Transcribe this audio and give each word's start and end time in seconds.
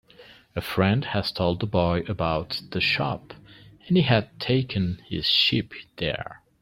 A 0.55 0.61
friend 0.61 1.05
had 1.05 1.25
told 1.25 1.59
the 1.59 1.67
boy 1.67 2.01
about 2.07 2.59
the 2.71 2.81
shop, 2.81 3.35
and 3.87 3.95
he 3.95 4.01
had 4.01 4.39
taken 4.39 4.99
his 5.07 5.27
sheep 5.27 5.75
there. 5.97 6.41